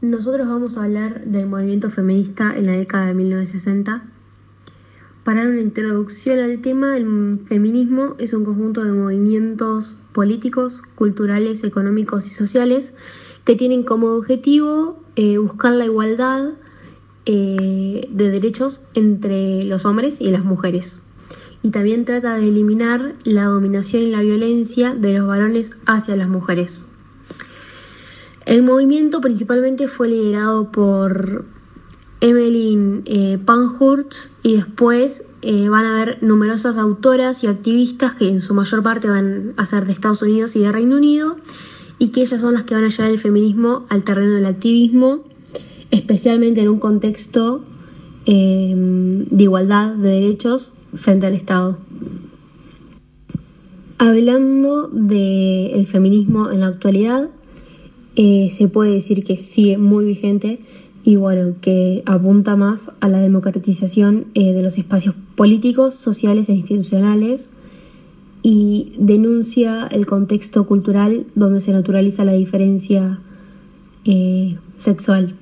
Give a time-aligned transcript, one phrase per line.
[0.00, 4.04] Nosotros vamos a hablar del movimiento feminista en la década de 1960.
[5.24, 11.64] Para dar una introducción al tema, el feminismo es un conjunto de movimientos políticos, culturales,
[11.64, 12.94] económicos y sociales
[13.44, 16.50] que tienen como objetivo eh, buscar la igualdad
[17.26, 21.00] eh, de derechos entre los hombres y las mujeres.
[21.64, 26.28] Y también trata de eliminar la dominación y la violencia de los varones hacia las
[26.28, 26.84] mujeres.
[28.48, 31.44] El movimiento principalmente fue liderado por
[32.22, 33.38] Evelyn eh,
[34.42, 39.06] y después eh, van a haber numerosas autoras y activistas que en su mayor parte
[39.06, 41.36] van a ser de Estados Unidos y de Reino Unido
[41.98, 45.24] y que ellas son las que van a llevar el feminismo al terreno del activismo,
[45.90, 47.62] especialmente en un contexto
[48.24, 51.76] em, de igualdad de derechos frente al Estado.
[53.98, 57.28] Hablando del feminismo en la actualidad,
[58.20, 60.58] eh, se puede decir que sigue muy vigente
[61.04, 66.54] y bueno, que apunta más a la democratización eh, de los espacios políticos, sociales e
[66.54, 67.48] institucionales
[68.42, 73.20] y denuncia el contexto cultural donde se naturaliza la diferencia
[74.04, 75.36] eh, sexual.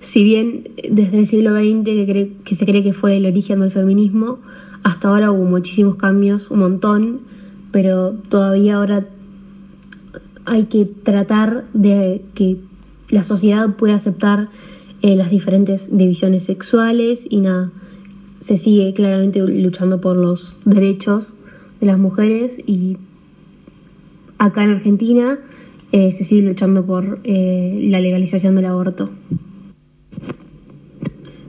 [0.00, 3.70] Si bien desde el siglo XX que, que se cree que fue el origen del
[3.70, 4.38] feminismo,
[4.82, 7.20] hasta ahora hubo muchísimos cambios, un montón,
[7.70, 9.06] pero todavía ahora
[10.44, 12.56] hay que tratar de que
[13.08, 14.48] la sociedad pueda aceptar
[15.02, 17.70] eh, las diferentes divisiones sexuales y nada,
[18.40, 21.34] se sigue claramente luchando por los derechos
[21.80, 22.96] de las mujeres y
[24.38, 25.38] acá en Argentina
[25.92, 29.10] eh, se sigue luchando por eh, la legalización del aborto.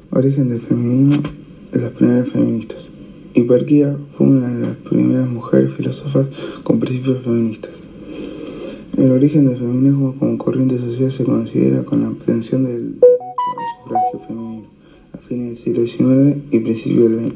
[0.10, 1.24] Origen del feminismo
[1.72, 2.90] de las primeras feministas.
[3.34, 6.28] Hiperquía fue una de las primeras mujeres filósofas
[6.64, 7.83] con principios feministas.
[8.98, 13.10] El origen del feminismo como corriente social se considera con la obtención del derecho
[13.58, 14.68] al sufragio femenino
[15.14, 17.34] a fines del siglo XIX y principios del XX.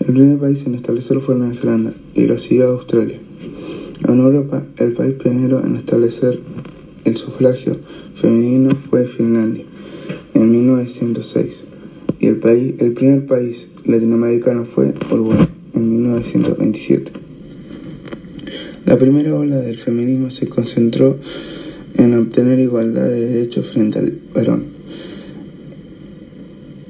[0.00, 3.18] El primer país en establecerlo fue Nueva Zelanda y lo siguió Australia.
[4.08, 6.40] En Europa, el país pionero en establecer
[7.04, 7.76] el sufragio
[8.16, 9.64] femenino fue Finlandia
[10.34, 11.62] en 1906
[12.18, 17.23] y el, país, el primer país latinoamericano fue Uruguay en 1927.
[18.86, 21.18] La primera ola del feminismo se concentró
[21.96, 24.64] en obtener igualdad de derechos frente al varón,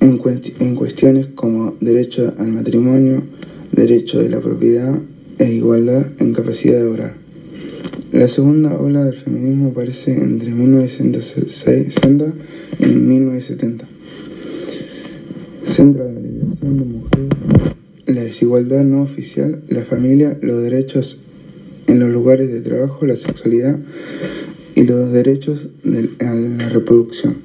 [0.01, 3.23] en, cuestiones como derecho al matrimonio,
[3.71, 4.99] derecho de la propiedad
[5.39, 7.15] e igualdad en capacidad de obrar.
[8.11, 12.33] La segunda ola del feminismo aparece entre 1960
[12.81, 13.87] y 1970.
[15.65, 17.31] Centra la liberación de mujeres,
[18.07, 21.19] la desigualdad no oficial, la familia, los derechos
[21.87, 23.79] en los lugares de trabajo, la sexualidad
[24.75, 25.69] y los derechos
[26.21, 27.37] a la reproducción.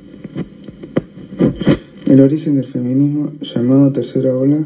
[2.07, 4.65] El origen del feminismo, llamado tercera ola,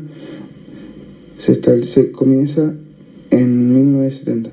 [1.38, 2.73] se, establece, comienza
[3.31, 4.50] en 1970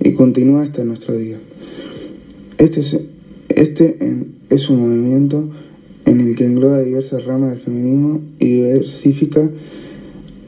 [0.00, 1.38] y continúa hasta nuestro día.
[2.58, 2.98] Este, es,
[3.50, 3.96] este
[4.50, 5.48] es un movimiento
[6.06, 9.48] en el que engloba diversas ramas del feminismo y diversifica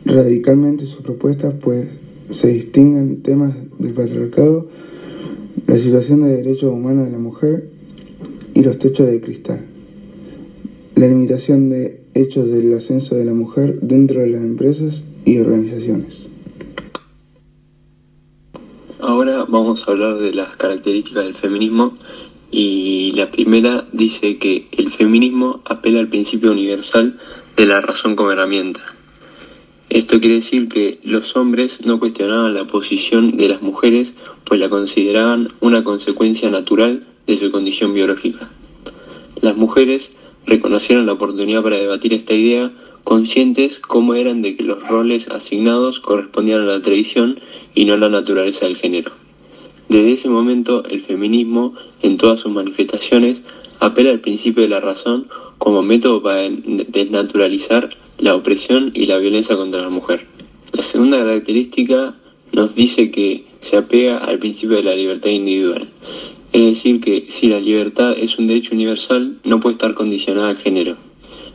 [0.04, 1.86] radicalmente sus propuestas, pues
[2.30, 4.66] se distinguen temas del patriarcado,
[5.66, 7.68] la situación de derechos humanos de la mujer
[8.54, 9.64] y los techos de cristal.
[10.94, 16.26] La limitación de hechos del ascenso de la mujer dentro de las empresas y organizaciones.
[19.00, 21.92] Ahora vamos a hablar de las características del feminismo
[22.50, 27.18] y la primera dice que el feminismo apela al principio universal
[27.56, 28.95] de la razón como herramienta.
[29.96, 34.14] Esto quiere decir que los hombres no cuestionaban la posición de las mujeres,
[34.44, 38.50] pues la consideraban una consecuencia natural de su condición biológica.
[39.40, 40.10] Las mujeres
[40.44, 42.70] reconocieron la oportunidad para debatir esta idea,
[43.04, 47.40] conscientes como eran de que los roles asignados correspondían a la tradición
[47.74, 49.12] y no a la naturaleza del género.
[49.88, 53.42] Desde ese momento, el feminismo, en todas sus manifestaciones,
[53.80, 55.26] apela al principio de la razón
[55.58, 57.88] como método para desnaturalizar
[58.18, 60.26] la opresión y la violencia contra la mujer.
[60.72, 62.14] La segunda característica
[62.52, 65.88] nos dice que se apega al principio de la libertad individual.
[66.52, 70.56] Es decir, que si la libertad es un derecho universal, no puede estar condicionada al
[70.56, 70.96] género.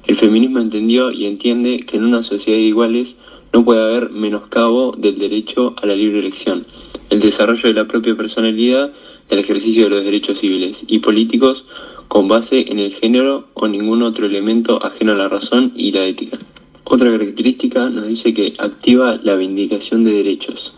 [0.07, 3.17] El feminismo entendió y entiende que en una sociedad de iguales
[3.53, 6.65] no puede haber menoscabo del derecho a la libre elección,
[7.09, 8.91] el desarrollo de la propia personalidad,
[9.29, 11.65] el ejercicio de los derechos civiles y políticos
[12.07, 16.05] con base en el género o ningún otro elemento ajeno a la razón y la
[16.05, 16.37] ética.
[16.83, 20.73] Otra característica nos dice que activa la vindicación de derechos.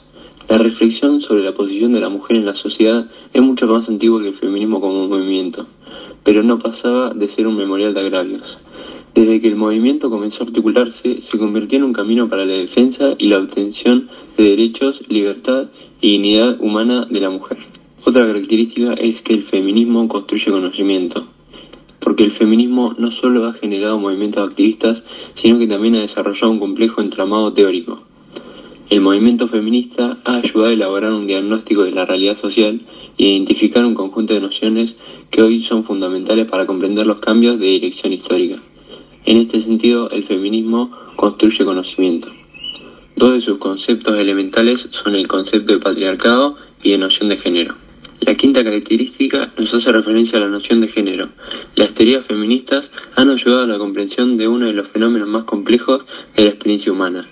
[0.50, 4.22] La reflexión sobre la posición de la mujer en la sociedad es mucho más antigua
[4.22, 5.66] que el feminismo como movimiento.
[6.24, 8.60] pero no pasaba de ser un memorial de agravios.
[9.13, 13.13] Desde que el movimiento comenzó a articularse, se convirtió en un camino para la defensa
[13.19, 14.07] y la obtención
[14.38, 15.69] de derechos, libertad
[16.01, 17.60] y dignidad humana de la mujer.
[18.06, 21.27] Otra característica es que el feminismo construye conocimiento,
[22.00, 25.04] porque el feminismo no solo ha generado movimientos activistas,
[25.36, 28.01] sino que también ha desarrollado un complejo entramado teórico.
[28.89, 32.81] El movimiento feminista ha ayudado a elaborar un diagnóstico de la realidad social
[33.18, 34.98] y identificar un conjunto de nociones
[35.30, 38.59] que hoy son fundamentales para comprender los cambios de dirección histórica.
[39.25, 42.30] En este sentido, el feminismo construye conocimiento.
[43.16, 47.75] Dos de sus conceptos elementales son el concepto de patriarcado y de noción de género.
[48.20, 51.30] La quinta característica nos hace referencia a la noción de género.
[51.75, 56.06] Las teorías feministas han ayudado a la comprensión de uno de los fenómenos más complejos
[56.36, 57.26] de la experiencia humana.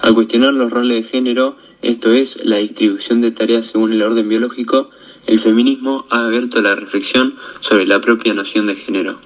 [0.00, 4.28] Al cuestionar los roles de género, esto es, la distribución de tareas según el orden
[4.28, 4.90] biológico,
[5.26, 9.18] el feminismo ha abierto la reflexión sobre la propia noción de género.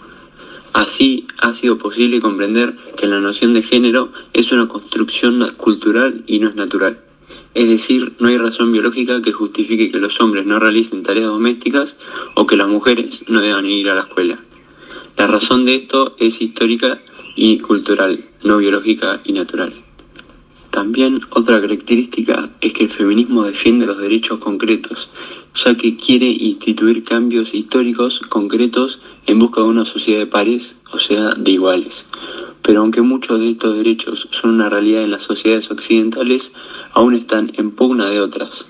[0.76, 6.38] Así ha sido posible comprender que la noción de género es una construcción cultural y
[6.38, 7.00] no es natural.
[7.54, 11.96] Es decir, no hay razón biológica que justifique que los hombres no realicen tareas domésticas
[12.34, 14.38] o que las mujeres no deban ir a la escuela.
[15.16, 17.00] La razón de esto es histórica
[17.36, 19.85] y cultural, no biológica y natural.
[20.76, 25.08] También otra característica es que el feminismo defiende los derechos concretos,
[25.54, 30.98] ya que quiere instituir cambios históricos concretos en busca de una sociedad de pares, o
[30.98, 32.04] sea, de iguales.
[32.60, 36.52] Pero aunque muchos de estos derechos son una realidad en las sociedades occidentales,
[36.92, 38.66] aún están en pugna de otras.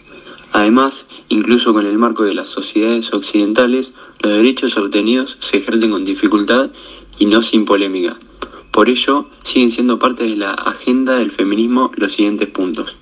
[0.53, 6.05] Además, incluso con el marco de las sociedades occidentales, los derechos obtenidos se ejercen con
[6.05, 6.71] dificultad
[7.19, 8.17] y no sin polémica.
[8.77, 12.95] Por ello, siguen siendo parte de la agenda del feminismo los siguientes puntos.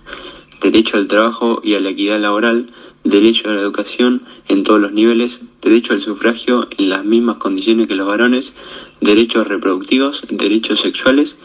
[0.61, 2.69] Derecho al trabajo y a la equidad laboral,
[3.03, 7.88] derecho a la educación en todos los niveles, derecho al sufragio en las mismas condiciones
[7.88, 8.55] que los varones,
[9.00, 11.38] derechos reproductivos, derechos sexuales,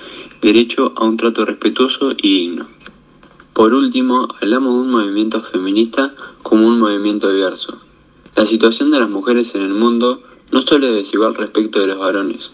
[0.44, 2.68] derecho a un trato respetuoso y digno.
[3.54, 7.82] Por último, hablamos de un movimiento feminista como un movimiento diverso.
[8.36, 10.22] La situación de las mujeres en el mundo
[10.52, 12.52] no solo es desigual respecto de los varones,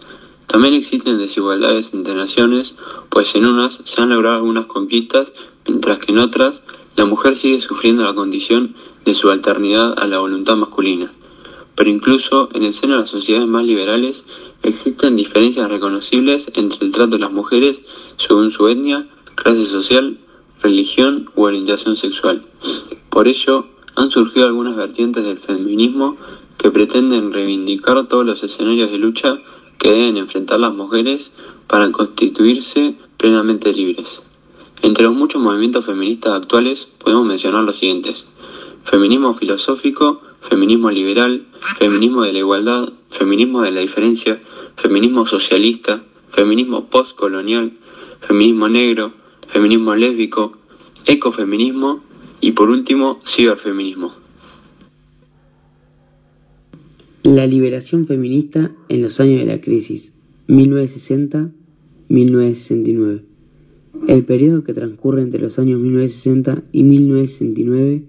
[0.55, 2.75] también existen desigualdades entre naciones,
[3.09, 5.33] pues en unas se han logrado algunas conquistas,
[5.67, 6.63] mientras que en otras
[6.95, 8.73] la mujer sigue sufriendo la condición
[9.03, 11.11] de subalternidad a la voluntad masculina.
[11.75, 14.23] Pero incluso en el seno de las sociedades más liberales
[14.63, 17.81] existen diferencias reconocibles entre el trato de las mujeres
[18.15, 20.19] según su etnia, clase social,
[20.61, 22.45] religión u orientación sexual.
[23.09, 23.65] Por ello,
[23.97, 26.15] han surgido algunas vertientes del feminismo
[26.57, 29.41] que pretenden reivindicar todos los escenarios de lucha
[29.77, 31.31] que deben enfrentar las mujeres
[31.67, 34.21] para constituirse plenamente libres.
[34.81, 38.27] Entre los muchos movimientos feministas actuales podemos mencionar los siguientes.
[38.83, 44.39] Feminismo filosófico, feminismo liberal, feminismo de la igualdad, feminismo de la diferencia,
[44.75, 47.73] feminismo socialista, feminismo postcolonial,
[48.21, 49.13] feminismo negro,
[49.47, 50.53] feminismo lésbico,
[51.05, 52.03] ecofeminismo
[52.41, 54.24] y por último ciberfeminismo.
[57.25, 60.13] La liberación feminista en los años de la crisis,
[60.47, 63.23] 1960-1969.
[64.07, 68.03] El periodo que transcurre entre los años 1960 y 1969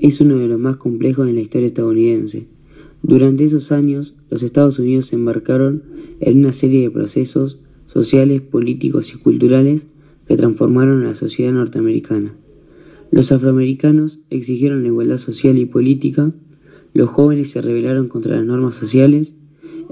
[0.00, 2.46] es uno de los más complejos en la historia estadounidense.
[3.02, 5.82] Durante esos años, los Estados Unidos se embarcaron
[6.20, 7.58] en una serie de procesos
[7.88, 9.88] sociales, políticos y culturales
[10.28, 12.36] que transformaron a la sociedad norteamericana.
[13.10, 16.32] Los afroamericanos exigieron la igualdad social y política
[16.94, 19.34] los jóvenes se rebelaron contra las normas sociales,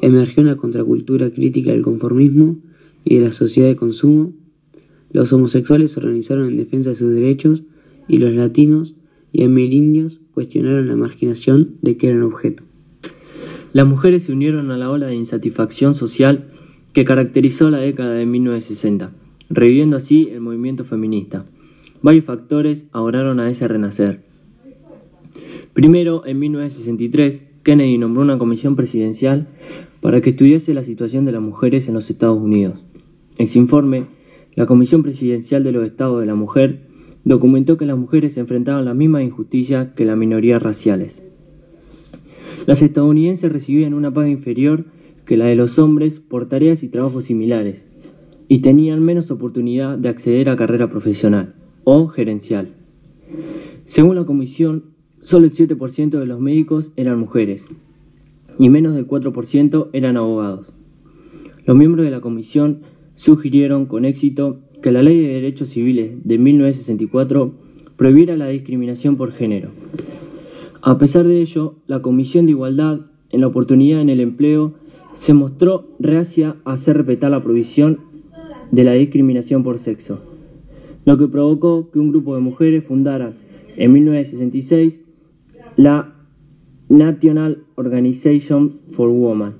[0.00, 2.58] emergió una contracultura crítica del conformismo
[3.04, 4.32] y de la sociedad de consumo,
[5.10, 7.62] los homosexuales se organizaron en defensa de sus derechos
[8.08, 8.94] y los latinos
[9.32, 12.64] y amerindios cuestionaron la marginación de que eran objeto.
[13.72, 16.46] Las mujeres se unieron a la ola de insatisfacción social
[16.92, 19.12] que caracterizó la década de 1960,
[19.50, 21.44] reviviendo así el movimiento feminista.
[22.02, 24.27] Varios factores ahoraron a ese renacer.
[25.78, 29.46] Primero, en 1963, Kennedy nombró una comisión presidencial
[30.00, 32.84] para que estudiase la situación de las mujeres en los Estados Unidos.
[33.36, 34.06] En su informe,
[34.56, 36.80] la Comisión Presidencial de los Estados de la Mujer
[37.22, 41.22] documentó que las mujeres enfrentaban a la misma injusticia que las minorías raciales.
[42.66, 44.84] Las estadounidenses recibían una paga inferior
[45.26, 47.86] que la de los hombres por tareas y trabajos similares,
[48.48, 51.54] y tenían menos oportunidad de acceder a carrera profesional
[51.84, 52.74] o gerencial.
[53.86, 57.66] Según la comisión, Solo el 7% de los médicos eran mujeres
[58.58, 60.72] y menos del 4% eran abogados.
[61.64, 62.80] Los miembros de la comisión
[63.14, 67.52] sugirieron con éxito que la Ley de Derechos Civiles de 1964
[67.96, 69.70] prohibiera la discriminación por género.
[70.82, 74.74] A pesar de ello, la Comisión de Igualdad en la Oportunidad en el Empleo
[75.14, 77.98] se mostró reacia a hacer respetar la prohibición
[78.70, 80.20] de la discriminación por sexo,
[81.04, 83.32] lo que provocó que un grupo de mujeres fundara
[83.76, 85.00] en 1966
[85.78, 86.12] la
[86.88, 89.52] National Organization for Women.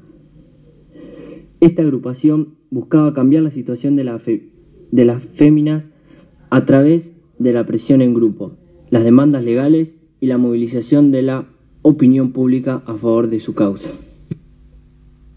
[1.60, 4.50] Esta agrupación buscaba cambiar la situación de,
[4.90, 5.90] de las féminas
[6.50, 8.56] a través de la presión en grupo,
[8.90, 11.46] las demandas legales y la movilización de la
[11.82, 13.90] opinión pública a favor de su causa.